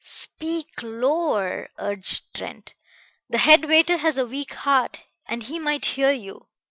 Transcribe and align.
"Speak 0.03 0.81
lower!" 0.81 1.69
urged 1.77 2.33
Trent. 2.33 2.73
"The 3.29 3.37
head 3.37 3.65
waiter 3.65 3.97
has 3.97 4.17
a 4.17 4.25
weak 4.25 4.51
heart, 4.55 5.03
and 5.27 5.43
he 5.43 5.59
might 5.59 5.85
hear 5.85 6.09
you. 6.11 6.47